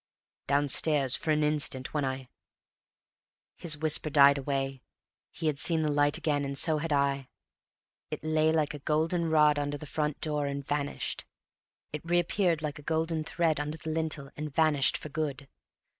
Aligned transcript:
"Downstairs, 0.47 1.15
for 1.15 1.29
an 1.29 1.43
instant, 1.43 1.93
when 1.93 2.03
I" 2.03 2.27
His 3.63 3.77
whisper 3.77 4.09
died 4.09 4.39
away; 4.39 4.81
he 5.31 5.45
had 5.45 5.59
seen 5.59 5.83
the 5.83 5.91
light 5.91 6.17
again; 6.17 6.43
and 6.43 6.57
so 6.57 6.79
had 6.79 6.91
I. 6.91 7.29
It 8.09 8.23
lay 8.23 8.51
like 8.51 8.73
a 8.73 8.79
golden 8.79 9.29
rod 9.29 9.59
under 9.59 9.77
the 9.77 9.85
front 9.85 10.19
door 10.19 10.47
and 10.47 10.65
vanished. 10.65 11.25
It 11.93 12.01
reappeared 12.03 12.63
like 12.63 12.79
a 12.79 12.81
gold 12.81 13.13
thread 13.27 13.59
under 13.59 13.77
the 13.77 13.91
lintel 13.91 14.31
and 14.35 14.51
vanished 14.51 14.97
for 14.97 15.09
good. 15.09 15.47